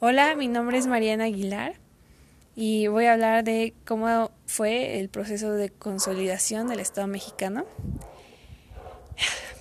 Hola, 0.00 0.34
mi 0.34 0.48
nombre 0.48 0.76
es 0.76 0.88
Mariana 0.88 1.24
Aguilar 1.24 1.76
y 2.56 2.88
voy 2.88 3.06
a 3.06 3.12
hablar 3.12 3.44
de 3.44 3.74
cómo 3.86 4.32
fue 4.44 4.98
el 4.98 5.08
proceso 5.08 5.52
de 5.52 5.70
consolidación 5.70 6.66
del 6.66 6.80
Estado 6.80 7.06
mexicano. 7.06 7.64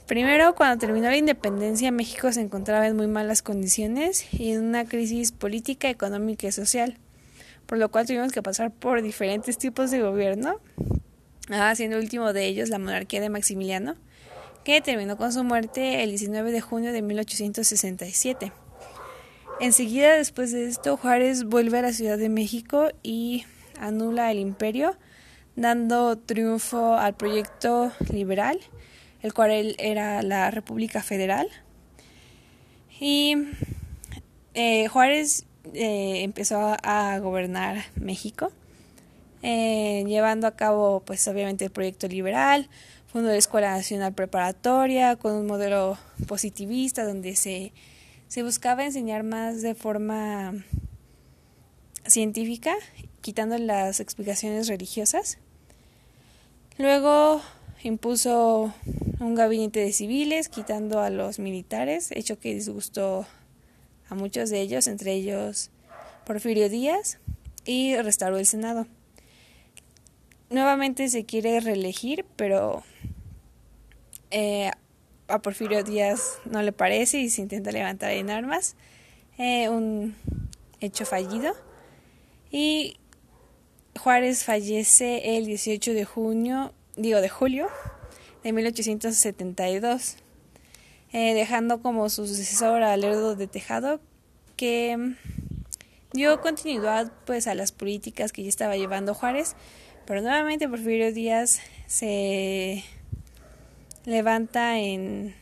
Primero, 0.07 0.55
cuando 0.55 0.79
terminó 0.79 1.09
la 1.09 1.17
independencia, 1.17 1.91
México 1.91 2.31
se 2.33 2.41
encontraba 2.41 2.87
en 2.87 2.97
muy 2.97 3.05
malas 3.05 3.43
condiciones 3.43 4.25
y 4.33 4.51
en 4.51 4.63
una 4.63 4.85
crisis 4.85 5.31
política, 5.31 5.87
económica 5.89 6.47
y 6.47 6.51
social, 6.51 6.97
por 7.67 7.77
lo 7.77 7.89
cual 7.89 8.07
tuvimos 8.07 8.31
que 8.31 8.41
pasar 8.41 8.71
por 8.71 9.03
diferentes 9.03 9.59
tipos 9.59 9.91
de 9.91 10.01
gobierno, 10.01 10.59
ah, 11.51 11.73
siendo 11.75 11.97
el 11.97 12.03
último 12.03 12.33
de 12.33 12.47
ellos 12.47 12.69
la 12.69 12.79
monarquía 12.79 13.21
de 13.21 13.29
Maximiliano, 13.29 13.95
que 14.65 14.81
terminó 14.81 15.15
con 15.15 15.31
su 15.31 15.43
muerte 15.43 16.03
el 16.03 16.09
19 16.09 16.51
de 16.51 16.59
junio 16.59 16.91
de 16.91 17.03
1867. 17.03 18.51
Enseguida, 19.63 20.17
después 20.17 20.51
de 20.51 20.67
esto, 20.67 20.97
Juárez 20.97 21.45
vuelve 21.45 21.79
a 21.79 21.83
la 21.83 21.93
Ciudad 21.93 22.17
de 22.17 22.27
México 22.27 22.89
y 23.01 23.45
anula 23.79 24.29
el 24.29 24.39
imperio, 24.39 24.97
dando 25.55 26.17
triunfo 26.17 26.95
al 26.95 27.15
proyecto 27.15 27.93
liberal, 28.11 28.59
el 29.21 29.33
cual 29.33 29.73
era 29.79 30.21
la 30.21 30.51
República 30.51 31.01
Federal. 31.01 31.47
Y 32.99 33.37
eh, 34.53 34.89
Juárez 34.89 35.45
eh, 35.73 36.23
empezó 36.23 36.75
a 36.83 37.17
gobernar 37.19 37.85
México, 37.95 38.51
eh, 39.43 40.03
llevando 40.05 40.45
a 40.45 40.57
cabo, 40.57 41.03
pues 41.05 41.25
obviamente, 41.29 41.63
el 41.63 41.71
proyecto 41.71 42.09
liberal, 42.09 42.67
fundó 43.07 43.29
la 43.29 43.37
Escuela 43.37 43.71
Nacional 43.71 44.13
Preparatoria 44.13 45.15
con 45.15 45.31
un 45.31 45.47
modelo 45.47 45.97
positivista 46.27 47.05
donde 47.05 47.37
se 47.37 47.71
se 48.33 48.41
buscaba 48.41 48.83
enseñar 48.83 49.21
más 49.21 49.61
de 49.61 49.75
forma 49.75 50.55
científica, 52.07 52.73
quitando 53.21 53.59
las 53.59 53.99
explicaciones 53.99 54.67
religiosas. 54.67 55.37
Luego 56.79 57.43
impuso 57.83 58.73
un 59.19 59.35
gabinete 59.35 59.81
de 59.81 59.93
civiles, 59.93 60.49
quitando 60.49 60.99
a 60.99 61.11
los 61.11 61.37
militares, 61.37 62.09
hecho 62.09 62.39
que 62.39 62.55
disgustó 62.55 63.27
a 64.09 64.15
muchos 64.15 64.49
de 64.49 64.61
ellos, 64.61 64.87
entre 64.87 65.13
ellos 65.13 65.69
Porfirio 66.25 66.69
Díaz, 66.69 67.19
y 67.65 67.95
restauró 67.97 68.39
el 68.39 68.47
Senado. 68.47 68.87
Nuevamente 70.49 71.07
se 71.09 71.23
quiere 71.23 71.59
reelegir, 71.59 72.25
pero 72.35 72.81
eh, 74.31 74.71
a 75.27 75.39
Porfirio 75.39 75.83
Díaz 75.83 76.39
no 76.45 76.61
le 76.61 76.71
parece 76.71 77.19
y 77.19 77.29
se 77.29 77.41
intenta 77.41 77.71
levantar 77.71 78.11
en 78.11 78.29
armas. 78.29 78.75
Eh, 79.37 79.69
un 79.69 80.15
hecho 80.79 81.05
fallido. 81.05 81.53
Y 82.51 82.97
Juárez 83.99 84.43
fallece 84.43 85.37
el 85.37 85.45
18 85.45 85.93
de 85.93 86.05
junio, 86.05 86.73
digo 86.95 87.21
de 87.21 87.29
julio 87.29 87.67
de 88.43 88.51
1872, 88.51 90.17
eh, 91.13 91.33
dejando 91.33 91.81
como 91.81 92.09
su 92.09 92.27
sucesor 92.27 92.83
a 92.83 92.95
Lerdo 92.97 93.35
de 93.35 93.47
Tejado, 93.47 94.01
que 94.57 95.15
dio 96.11 96.41
continuidad 96.41 97.11
pues 97.25 97.47
a 97.47 97.55
las 97.55 97.71
políticas 97.71 98.33
que 98.33 98.43
ya 98.43 98.49
estaba 98.49 98.75
llevando 98.75 99.13
Juárez, 99.13 99.55
pero 100.05 100.21
nuevamente 100.21 100.67
Porfirio 100.67 101.13
Díaz 101.13 101.61
se 101.87 102.83
levanta 104.05 104.79
en, 104.79 105.35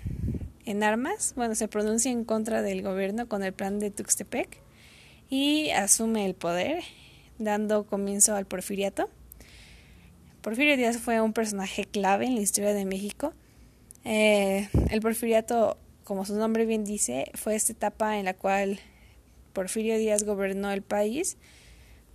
en 0.66 0.84
armas, 0.84 1.34
bueno, 1.36 1.56
se 1.56 1.68
pronuncia 1.68 2.12
en 2.12 2.24
contra 2.24 2.62
del 2.62 2.82
gobierno 2.82 3.28
con 3.28 3.44
el 3.44 3.54
plan 3.54 3.80
de 3.80 3.92
Tuxtepec 3.92 4.60
y 5.30 5.70
asume 5.72 6.26
el 6.26 6.36
poder, 6.36 6.84
dando 7.40 7.86
comienzo 7.86 8.36
al 8.36 8.46
porfiriato. 8.46 9.10
Porfirio 10.42 10.76
Díaz 10.78 10.98
fue 10.98 11.22
un 11.22 11.34
personaje 11.34 11.86
clave 11.86 12.26
en 12.26 12.36
la 12.36 12.42
historia 12.42 12.74
de 12.74 12.86
México. 12.86 13.34
Eh, 14.04 14.70
el 14.90 15.02
porfiriato, 15.02 15.78
como 16.04 16.26
su 16.26 16.36
nombre 16.36 16.66
bien 16.66 16.84
dice, 16.84 17.32
fue 17.36 17.56
esta 17.56 17.74
etapa 17.74 18.18
en 18.18 18.26
la 18.26 18.34
cual 18.34 18.80
Porfirio 19.54 19.98
Díaz 19.98 20.24
gobernó 20.24 20.72
el 20.72 20.82
país 20.82 21.38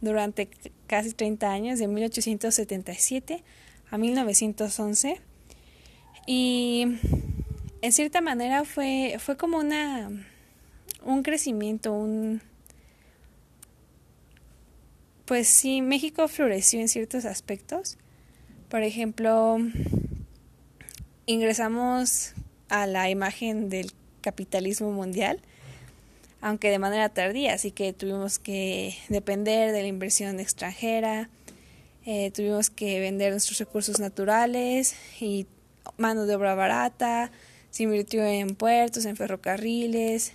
durante 0.01 0.49
casi 0.87 1.13
30 1.13 1.51
años, 1.51 1.79
de 1.79 1.89
1877 1.89 3.45
a 3.91 3.99
1911 3.99 5.21
y 6.27 6.99
en 7.83 7.93
cierta 7.93 8.21
manera 8.21 8.65
fue, 8.65 9.17
fue 9.19 9.37
como 9.37 9.59
una 9.59 10.11
un 11.05 11.23
crecimiento, 11.23 11.93
un 11.93 12.41
pues 15.27 15.49
sí, 15.49 15.83
México 15.83 16.29
floreció 16.29 16.81
en 16.81 16.89
ciertos 16.89 17.25
aspectos. 17.25 17.99
Por 18.69 18.83
ejemplo, 18.83 19.59
ingresamos 21.27 22.33
a 22.69 22.87
la 22.87 23.11
imagen 23.11 23.69
del 23.69 23.91
capitalismo 24.21 24.93
mundial, 24.93 25.41
aunque 26.41 26.71
de 26.71 26.79
manera 26.79 27.09
tardía, 27.09 27.55
así 27.55 27.73
que 27.73 27.93
tuvimos 27.93 28.39
que 28.39 28.97
depender 29.09 29.73
de 29.73 29.83
la 29.83 29.89
inversión 29.89 30.39
extranjera, 30.39 31.29
eh, 32.05 32.31
tuvimos 32.31 32.71
que 32.71 33.01
vender 33.01 33.33
nuestros 33.33 33.59
recursos 33.59 33.99
naturales 33.99 34.95
y 35.21 35.47
mano 35.97 36.27
de 36.27 36.35
obra 36.35 36.55
barata, 36.55 37.31
se 37.71 37.83
invirtió 37.83 38.25
en 38.25 38.55
puertos, 38.55 39.05
en 39.05 39.17
ferrocarriles, 39.17 40.33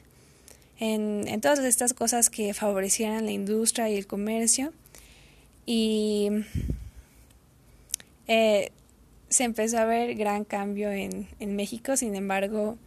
en, 0.79 1.41
todas 1.41 1.59
estas 1.59 1.93
cosas 1.93 2.29
que 2.29 2.53
favorecieran 2.53 3.25
la 3.25 3.31
industria 3.31 3.89
y 3.89 3.97
el 3.97 4.07
comercio. 4.07 4.73
Y 5.65 6.29
eh, 8.27 8.71
se 9.29 9.43
empezó 9.43 9.77
a 9.77 9.85
ver 9.85 10.15
gran 10.15 10.43
cambio 10.43 10.91
en, 10.91 11.27
México, 11.39 11.95
sin 11.97 12.15
embargo, 12.15 12.77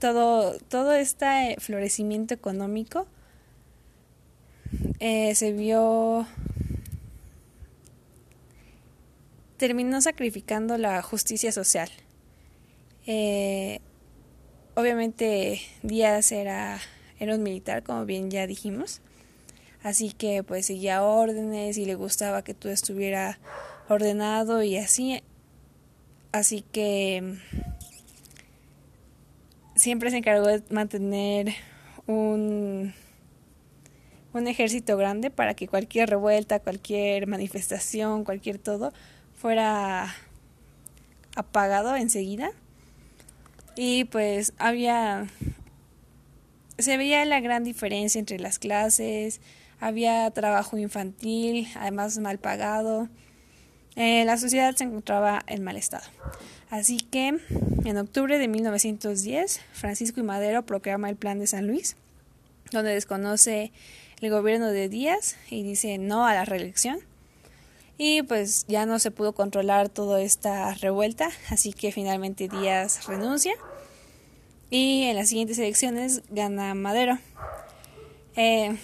todo, 0.00 0.58
todo 0.68 0.92
este 0.92 1.56
florecimiento 1.58 2.34
económico 2.34 3.06
eh, 5.00 5.34
se 5.34 5.52
vio 5.52 6.26
terminó 9.56 10.00
sacrificando 10.00 10.76
la 10.78 11.02
justicia 11.02 11.52
social. 11.52 11.90
Eh, 13.06 13.80
obviamente 14.74 15.60
Díaz 15.82 16.32
era, 16.32 16.80
un 17.20 17.42
militar, 17.42 17.82
como 17.82 18.04
bien 18.04 18.30
ya 18.30 18.46
dijimos, 18.46 19.00
así 19.82 20.12
que 20.12 20.42
pues 20.42 20.66
seguía 20.66 21.02
órdenes 21.02 21.78
y 21.78 21.86
le 21.86 21.94
gustaba 21.94 22.42
que 22.42 22.54
todo 22.54 22.72
estuviera 22.72 23.38
ordenado 23.88 24.62
y 24.62 24.76
así. 24.76 25.22
Así 26.32 26.62
que 26.62 27.38
siempre 29.74 30.10
se 30.10 30.18
encargó 30.18 30.48
de 30.48 30.62
mantener 30.70 31.54
un, 32.06 32.92
un 34.34 34.46
ejército 34.48 34.96
grande 34.98 35.30
para 35.30 35.54
que 35.54 35.68
cualquier 35.68 36.10
revuelta, 36.10 36.60
cualquier 36.60 37.26
manifestación, 37.26 38.24
cualquier 38.24 38.58
todo, 38.58 38.92
fuera 39.46 40.12
apagado 41.36 41.94
enseguida. 41.94 42.50
Y 43.76 44.06
pues 44.06 44.52
había, 44.58 45.28
se 46.78 46.96
veía 46.96 47.24
la 47.26 47.38
gran 47.38 47.62
diferencia 47.62 48.18
entre 48.18 48.40
las 48.40 48.58
clases, 48.58 49.40
había 49.78 50.28
trabajo 50.32 50.78
infantil, 50.78 51.68
además 51.76 52.18
mal 52.18 52.38
pagado. 52.38 53.08
Eh, 53.94 54.24
la 54.24 54.36
sociedad 54.36 54.74
se 54.74 54.82
encontraba 54.82 55.44
en 55.46 55.62
mal 55.62 55.76
estado. 55.76 56.08
Así 56.68 56.96
que 56.96 57.38
en 57.84 57.98
octubre 57.98 58.38
de 58.38 58.48
1910, 58.48 59.60
Francisco 59.74 60.18
y 60.18 60.24
Madero 60.24 60.66
proclama 60.66 61.08
el 61.08 61.14
Plan 61.14 61.38
de 61.38 61.46
San 61.46 61.68
Luis, 61.68 61.94
donde 62.72 62.90
desconoce 62.90 63.70
el 64.20 64.28
gobierno 64.28 64.66
de 64.72 64.88
Díaz 64.88 65.36
y 65.50 65.62
dice 65.62 65.98
no 65.98 66.26
a 66.26 66.34
la 66.34 66.44
reelección 66.44 66.98
y 67.98 68.22
pues 68.22 68.66
ya 68.68 68.86
no 68.86 68.98
se 68.98 69.10
pudo 69.10 69.32
controlar 69.32 69.88
toda 69.88 70.20
esta 70.20 70.74
revuelta, 70.74 71.30
así 71.50 71.72
que 71.72 71.92
finalmente 71.92 72.48
Díaz 72.48 73.06
renuncia 73.06 73.54
y 74.70 75.04
en 75.04 75.16
las 75.16 75.28
siguientes 75.28 75.58
elecciones 75.58 76.22
gana 76.30 76.74
Madero. 76.74 77.18
Eh, 78.36 78.76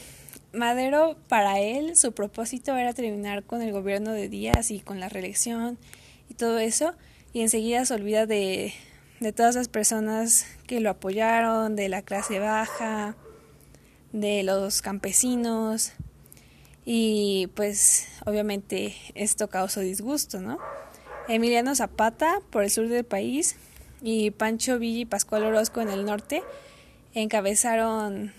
Madero, 0.53 1.17
para 1.29 1.61
él, 1.61 1.97
su 1.97 2.13
propósito 2.13 2.77
era 2.77 2.93
terminar 2.93 3.43
con 3.43 3.63
el 3.63 3.73
gobierno 3.73 4.13
de 4.13 4.29
Díaz 4.29 4.71
y 4.71 4.81
con 4.81 5.01
la 5.01 5.09
reelección 5.09 5.79
y 6.29 6.35
todo 6.35 6.59
eso, 6.59 6.95
y 7.33 7.41
enseguida 7.41 7.85
se 7.85 7.95
olvida 7.95 8.27
de, 8.27 8.75
de 9.21 9.33
todas 9.33 9.55
las 9.55 9.69
personas 9.69 10.47
que 10.67 10.81
lo 10.81 10.91
apoyaron, 10.91 11.77
de 11.77 11.89
la 11.89 12.03
clase 12.03 12.39
baja, 12.39 13.17
de 14.13 14.43
los 14.43 14.83
campesinos, 14.83 15.93
y 16.85 17.49
pues 17.55 18.09
obviamente 18.27 18.95
esto 19.15 19.49
causó 19.49 19.81
disgusto, 19.81 20.41
¿no? 20.41 20.59
Emiliano 21.29 21.75
Zapata 21.75 22.41
por 22.51 22.65
el 22.65 22.71
sur 22.71 22.89
del 22.89 23.05
país 23.05 23.57
y 24.03 24.33
Pancho 24.33 24.79
Villa 24.79 25.01
y 25.01 25.05
Pascual 25.05 25.45
Orozco 25.45 25.81
en 25.81 25.89
el 25.89 26.05
norte 26.05 26.43
encabezaron 27.15 28.33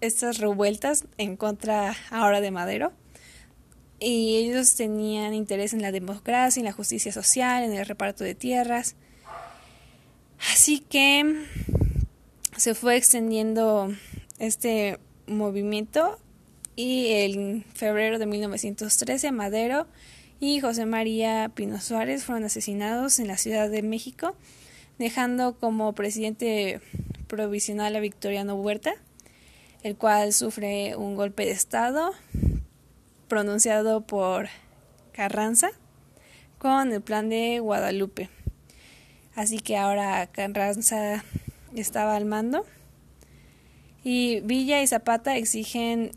estas 0.00 0.38
revueltas 0.38 1.04
en 1.18 1.36
contra 1.36 1.94
ahora 2.10 2.40
de 2.40 2.50
Madero. 2.50 2.92
Y 3.98 4.36
ellos 4.36 4.76
tenían 4.76 5.34
interés 5.34 5.74
en 5.74 5.82
la 5.82 5.92
democracia, 5.92 6.60
en 6.60 6.64
la 6.64 6.72
justicia 6.72 7.12
social, 7.12 7.62
en 7.64 7.74
el 7.74 7.84
reparto 7.84 8.24
de 8.24 8.34
tierras. 8.34 8.96
Así 10.50 10.80
que 10.80 11.44
se 12.56 12.74
fue 12.74 12.96
extendiendo 12.96 13.92
este 14.38 14.98
movimiento 15.26 16.18
y 16.80 17.12
en 17.12 17.64
febrero 17.74 18.18
de 18.18 18.24
1913 18.24 19.32
Madero 19.32 19.86
y 20.40 20.60
José 20.60 20.86
María 20.86 21.50
Pino 21.54 21.78
Suárez 21.78 22.24
fueron 22.24 22.44
asesinados 22.44 23.18
en 23.18 23.28
la 23.28 23.36
Ciudad 23.36 23.68
de 23.68 23.82
México, 23.82 24.34
dejando 24.98 25.58
como 25.58 25.92
presidente 25.92 26.80
provisional 27.26 27.94
a 27.94 28.00
Victoriano 28.00 28.54
Huerta, 28.54 28.94
el 29.82 29.96
cual 29.96 30.32
sufre 30.32 30.96
un 30.96 31.16
golpe 31.16 31.44
de 31.44 31.50
Estado 31.50 32.12
pronunciado 33.28 34.00
por 34.00 34.48
Carranza 35.12 35.72
con 36.56 36.94
el 36.94 37.02
plan 37.02 37.28
de 37.28 37.60
Guadalupe. 37.60 38.30
Así 39.34 39.58
que 39.58 39.76
ahora 39.76 40.26
Carranza 40.28 41.24
estaba 41.74 42.16
al 42.16 42.24
mando 42.24 42.64
y 44.02 44.40
Villa 44.40 44.80
y 44.82 44.86
Zapata 44.86 45.36
exigen 45.36 46.12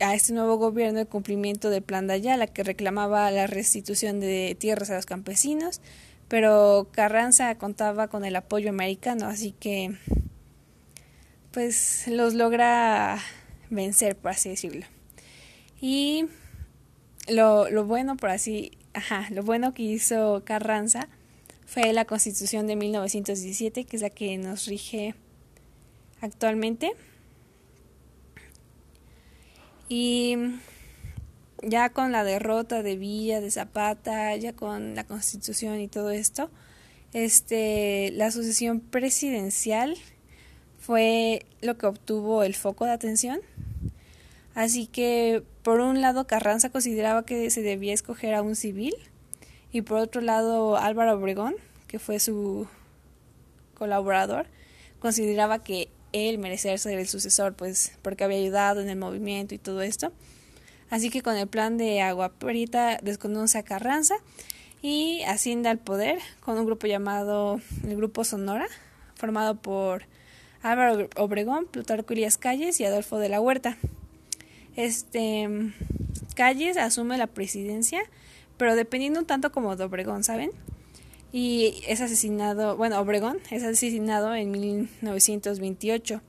a 0.00 0.14
este 0.14 0.32
nuevo 0.32 0.56
gobierno 0.56 1.00
el 1.00 1.06
cumplimiento 1.06 1.70
del 1.70 1.82
plan 1.82 2.06
de 2.06 2.14
Ayala, 2.14 2.46
que 2.46 2.64
reclamaba 2.64 3.30
la 3.30 3.46
restitución 3.46 4.20
de 4.20 4.56
tierras 4.58 4.90
a 4.90 4.96
los 4.96 5.06
campesinos, 5.06 5.80
pero 6.28 6.88
Carranza 6.92 7.54
contaba 7.56 8.08
con 8.08 8.24
el 8.24 8.36
apoyo 8.36 8.70
americano, 8.70 9.26
así 9.26 9.52
que 9.52 9.96
pues 11.50 12.06
los 12.06 12.34
logra 12.34 13.18
vencer, 13.68 14.16
por 14.16 14.32
así 14.32 14.48
decirlo. 14.48 14.86
Y 15.80 16.26
lo, 17.28 17.68
lo 17.70 17.84
bueno, 17.84 18.16
por 18.16 18.30
así, 18.30 18.72
ajá, 18.94 19.26
lo 19.30 19.42
bueno 19.42 19.72
que 19.72 19.82
hizo 19.82 20.42
Carranza 20.44 21.08
fue 21.66 21.92
la 21.92 22.04
constitución 22.04 22.66
de 22.66 22.76
1917, 22.76 23.84
que 23.84 23.96
es 23.96 24.02
la 24.02 24.10
que 24.10 24.36
nos 24.38 24.66
rige 24.66 25.14
actualmente. 26.20 26.92
Y 29.92 30.36
ya 31.64 31.90
con 31.90 32.12
la 32.12 32.22
derrota 32.22 32.84
de 32.84 32.94
Villa, 32.94 33.40
de 33.40 33.50
Zapata, 33.50 34.36
ya 34.36 34.52
con 34.52 34.94
la 34.94 35.02
constitución 35.02 35.80
y 35.80 35.88
todo 35.88 36.12
esto, 36.12 36.48
este, 37.12 38.12
la 38.12 38.30
sucesión 38.30 38.78
presidencial 38.78 39.96
fue 40.78 41.44
lo 41.60 41.76
que 41.76 41.86
obtuvo 41.86 42.44
el 42.44 42.54
foco 42.54 42.84
de 42.84 42.92
atención. 42.92 43.40
Así 44.54 44.86
que, 44.86 45.42
por 45.64 45.80
un 45.80 46.00
lado, 46.00 46.28
Carranza 46.28 46.70
consideraba 46.70 47.26
que 47.26 47.50
se 47.50 47.60
debía 47.60 47.92
escoger 47.92 48.34
a 48.34 48.42
un 48.42 48.54
civil, 48.54 48.94
y 49.72 49.82
por 49.82 49.98
otro 49.98 50.20
lado, 50.20 50.76
Álvaro 50.76 51.14
Obregón, 51.14 51.56
que 51.88 51.98
fue 51.98 52.20
su 52.20 52.68
colaborador, 53.74 54.46
consideraba 55.00 55.64
que 55.64 55.88
él 56.12 56.38
merecer 56.38 56.78
ser 56.78 56.98
el 56.98 57.08
sucesor, 57.08 57.54
pues 57.54 57.92
porque 58.02 58.24
había 58.24 58.38
ayudado 58.38 58.80
en 58.80 58.88
el 58.88 58.96
movimiento 58.96 59.54
y 59.54 59.58
todo 59.58 59.82
esto. 59.82 60.12
Así 60.90 61.10
que 61.10 61.22
con 61.22 61.36
el 61.36 61.46
plan 61.46 61.78
de 61.78 62.00
Agua 62.00 62.30
Prieta 62.30 62.98
desconoce 63.02 63.58
a 63.58 63.62
Carranza 63.62 64.14
y 64.82 65.22
asciende 65.22 65.68
al 65.68 65.78
poder 65.78 66.18
con 66.40 66.58
un 66.58 66.66
grupo 66.66 66.86
llamado 66.86 67.60
el 67.84 67.96
Grupo 67.96 68.24
Sonora, 68.24 68.66
formado 69.14 69.56
por 69.56 70.04
Álvaro 70.62 71.08
Obregón, 71.16 71.66
Plutarco 71.66 72.12
Elías 72.12 72.38
Calles 72.38 72.80
y 72.80 72.84
Adolfo 72.84 73.18
de 73.18 73.28
la 73.28 73.40
Huerta. 73.40 73.76
Este 74.76 75.48
Calles 76.34 76.76
asume 76.76 77.18
la 77.18 77.26
presidencia, 77.28 78.00
pero 78.56 78.74
dependiendo 78.74 79.20
un 79.20 79.26
tanto 79.26 79.52
como 79.52 79.76
de 79.76 79.84
Obregón, 79.84 80.24
¿saben? 80.24 80.50
Y 81.32 81.82
es 81.86 82.00
asesinado, 82.00 82.76
bueno, 82.76 82.98
Obregón 83.00 83.38
es 83.50 83.62
asesinado 83.62 84.34
en 84.34 84.50
1928, 84.50 86.20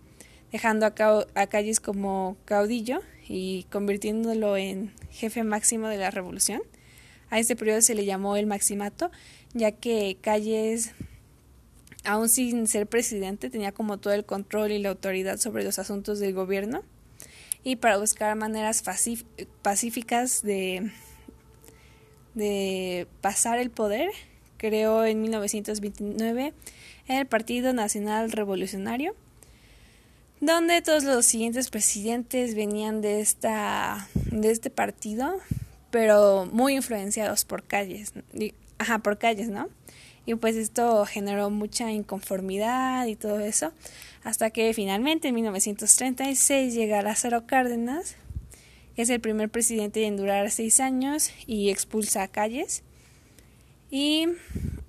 dejando 0.51 0.85
a, 0.85 0.93
a 1.35 1.47
Calles 1.47 1.79
como 1.79 2.37
caudillo 2.45 3.01
y 3.27 3.63
convirtiéndolo 3.71 4.57
en 4.57 4.93
jefe 5.09 5.43
máximo 5.43 5.87
de 5.87 5.97
la 5.97 6.11
revolución. 6.11 6.61
A 7.29 7.39
este 7.39 7.55
periodo 7.55 7.81
se 7.81 7.95
le 7.95 8.05
llamó 8.05 8.35
el 8.35 8.45
Maximato, 8.45 9.09
ya 9.53 9.71
que 9.71 10.17
Calles, 10.21 10.91
aún 12.03 12.29
sin 12.29 12.67
ser 12.67 12.87
presidente, 12.87 13.49
tenía 13.49 13.71
como 13.71 13.97
todo 13.97 14.13
el 14.13 14.25
control 14.25 14.71
y 14.71 14.79
la 14.79 14.89
autoridad 14.89 15.37
sobre 15.37 15.63
los 15.63 15.79
asuntos 15.79 16.19
del 16.19 16.33
gobierno 16.33 16.83
y 17.63 17.75
para 17.77 17.97
buscar 17.97 18.35
maneras 18.35 18.83
pacíficas 19.61 20.41
de, 20.41 20.91
de 22.33 23.07
pasar 23.21 23.59
el 23.59 23.69
poder 23.69 24.11
creó 24.61 25.03
en 25.05 25.23
1929 25.23 26.53
el 27.07 27.25
Partido 27.25 27.73
Nacional 27.73 28.31
Revolucionario, 28.31 29.15
donde 30.39 30.83
todos 30.83 31.03
los 31.03 31.25
siguientes 31.25 31.71
presidentes 31.71 32.53
venían 32.53 33.01
de 33.01 33.21
esta 33.21 34.07
de 34.13 34.51
este 34.51 34.69
partido, 34.69 35.33
pero 35.89 36.47
muy 36.51 36.75
influenciados 36.75 37.43
por 37.43 37.63
calles, 37.63 38.13
ajá, 38.77 38.99
por 38.99 39.17
calles, 39.17 39.49
¿no? 39.49 39.67
Y 40.27 40.35
pues 40.35 40.55
esto 40.55 41.05
generó 41.05 41.49
mucha 41.49 41.91
inconformidad 41.91 43.07
y 43.07 43.15
todo 43.15 43.39
eso, 43.39 43.71
hasta 44.23 44.51
que 44.51 44.75
finalmente 44.75 45.29
en 45.29 45.35
1936 45.35 46.75
llega 46.75 47.01
Lázaro 47.01 47.47
Cárdenas, 47.47 48.15
que 48.95 49.01
es 49.01 49.09
el 49.09 49.21
primer 49.21 49.49
presidente 49.49 50.05
en 50.05 50.17
durar 50.17 50.51
seis 50.51 50.79
años 50.79 51.31
y 51.47 51.71
expulsa 51.71 52.21
a 52.21 52.27
Calles 52.27 52.83
y 53.91 54.27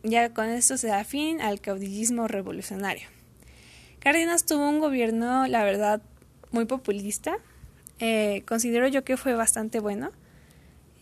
ya 0.04 0.32
con 0.32 0.49
esto 0.49 0.78
se 0.78 0.87
da 0.87 1.04
fin 1.04 1.40
al 1.40 1.60
caudillismo 1.60 2.28
revolucionario. 2.28 3.08
Cárdenas 3.99 4.46
tuvo 4.46 4.69
un 4.69 4.81
gobierno, 4.81 5.46
la 5.46 5.64
verdad, 5.64 6.00
muy 6.50 6.64
populista. 6.64 7.37
Eh, 7.99 8.43
considero 8.46 8.88
yo 8.88 9.04
que 9.04 9.16
fue 9.16 9.34
bastante 9.34 9.81
bueno. 9.81 10.10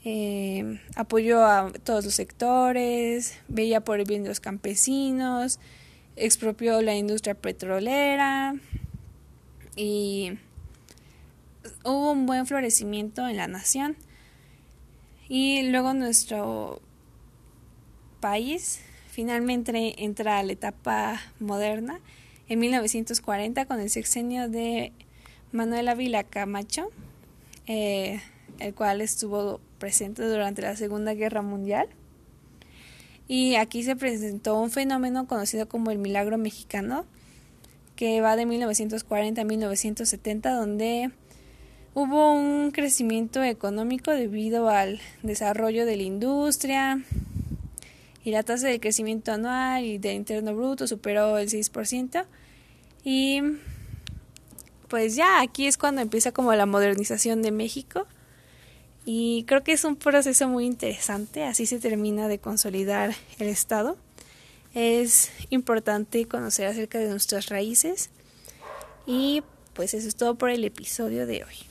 Eh, 0.04 0.80
apoyó 0.96 1.44
a 1.44 1.70
todos 1.84 2.04
los 2.04 2.14
sectores, 2.14 3.38
veía 3.48 3.82
por 3.82 4.00
el 4.00 4.06
bien 4.06 4.22
de 4.22 4.30
los 4.30 4.40
campesinos, 4.40 5.58
expropió 6.16 6.80
la 6.80 6.94
industria 6.94 7.34
petrolera 7.34 8.54
y 9.76 10.38
hubo 11.84 12.12
un 12.12 12.26
buen 12.26 12.46
florecimiento 12.46 13.28
en 13.28 13.36
la 13.36 13.46
nación. 13.46 13.96
Y 15.28 15.68
luego 15.70 15.94
nuestro 15.94 16.82
país. 18.20 18.80
Finalmente 19.10 20.04
entra 20.04 20.38
a 20.38 20.42
la 20.42 20.52
etapa 20.52 21.20
moderna 21.40 22.00
en 22.48 22.58
1940 22.58 23.64
con 23.66 23.80
el 23.80 23.90
sexenio 23.90 24.48
de 24.48 24.92
Manuel 25.52 25.88
Ávila 25.88 26.24
Camacho, 26.24 26.90
eh, 27.66 28.20
el 28.58 28.74
cual 28.74 29.00
estuvo 29.00 29.60
presente 29.78 30.22
durante 30.22 30.62
la 30.62 30.76
Segunda 30.76 31.14
Guerra 31.14 31.42
Mundial. 31.42 31.88
Y 33.26 33.54
aquí 33.54 33.84
se 33.84 33.94
presentó 33.94 34.60
un 34.60 34.70
fenómeno 34.70 35.26
conocido 35.26 35.68
como 35.68 35.92
el 35.92 35.98
milagro 35.98 36.38
mexicano, 36.38 37.04
que 37.94 38.20
va 38.20 38.34
de 38.34 38.46
1940 38.46 39.40
a 39.40 39.44
1970, 39.44 40.52
donde 40.52 41.10
hubo 41.94 42.32
un 42.32 42.72
crecimiento 42.72 43.42
económico 43.44 44.10
debido 44.10 44.68
al 44.68 45.00
desarrollo 45.22 45.86
de 45.86 45.96
la 45.96 46.02
industria, 46.02 47.04
y 48.24 48.30
la 48.30 48.42
tasa 48.42 48.68
de 48.68 48.80
crecimiento 48.80 49.32
anual 49.32 49.84
y 49.84 49.98
de 49.98 50.14
interno 50.14 50.54
bruto 50.54 50.86
superó 50.86 51.38
el 51.38 51.48
6%. 51.48 52.24
Y 53.04 53.42
pues 54.88 55.16
ya 55.16 55.40
aquí 55.40 55.66
es 55.66 55.78
cuando 55.78 56.02
empieza 56.02 56.32
como 56.32 56.52
la 56.54 56.66
modernización 56.66 57.42
de 57.42 57.50
México. 57.50 58.06
Y 59.06 59.44
creo 59.44 59.64
que 59.64 59.72
es 59.72 59.84
un 59.84 59.96
proceso 59.96 60.48
muy 60.48 60.66
interesante, 60.66 61.44
así 61.44 61.64
se 61.64 61.78
termina 61.78 62.28
de 62.28 62.38
consolidar 62.38 63.14
el 63.38 63.48
Estado. 63.48 63.96
Es 64.74 65.30
importante 65.48 66.26
conocer 66.26 66.66
acerca 66.66 66.98
de 66.98 67.08
nuestras 67.08 67.48
raíces. 67.48 68.10
Y 69.06 69.42
pues 69.72 69.94
eso 69.94 70.06
es 70.06 70.16
todo 70.16 70.34
por 70.34 70.50
el 70.50 70.64
episodio 70.64 71.26
de 71.26 71.44
hoy. 71.44 71.69